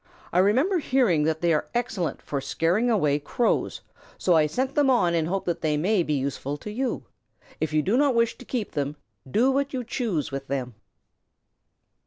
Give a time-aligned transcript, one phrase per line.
[0.33, 3.81] I remember hearing that they are excellent for scaring away Crows,
[4.17, 7.05] so I send them on in the hope that they may be useful to you.
[7.59, 8.95] If you do not wish to keep them,
[9.29, 10.73] do what you choose with them."